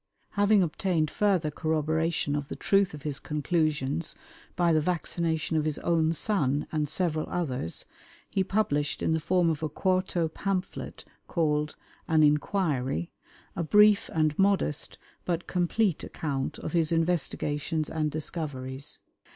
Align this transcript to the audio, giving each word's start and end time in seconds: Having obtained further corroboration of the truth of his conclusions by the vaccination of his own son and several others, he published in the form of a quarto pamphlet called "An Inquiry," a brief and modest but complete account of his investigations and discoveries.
Having 0.31 0.63
obtained 0.63 1.11
further 1.11 1.51
corroboration 1.51 2.35
of 2.35 2.47
the 2.47 2.55
truth 2.55 2.95
of 2.95 3.03
his 3.03 3.19
conclusions 3.19 4.15
by 4.55 4.73
the 4.73 4.81
vaccination 4.81 5.57
of 5.57 5.63
his 5.63 5.77
own 5.77 6.11
son 6.11 6.65
and 6.71 6.89
several 6.89 7.29
others, 7.29 7.85
he 8.27 8.43
published 8.43 9.03
in 9.03 9.11
the 9.11 9.19
form 9.19 9.47
of 9.47 9.61
a 9.61 9.69
quarto 9.69 10.27
pamphlet 10.27 11.05
called 11.27 11.75
"An 12.07 12.23
Inquiry," 12.23 13.11
a 13.55 13.61
brief 13.61 14.09
and 14.11 14.35
modest 14.39 14.97
but 15.23 15.45
complete 15.45 16.03
account 16.03 16.57
of 16.57 16.71
his 16.73 16.91
investigations 16.91 17.87
and 17.87 18.09
discoveries. 18.09 18.97